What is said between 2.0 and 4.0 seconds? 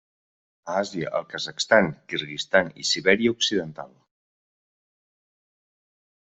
Kirguizistan i Sibèria occidental.